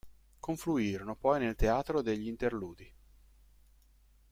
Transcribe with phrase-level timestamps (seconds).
[0.39, 2.91] Confluirono poi nel teatro degli interludi.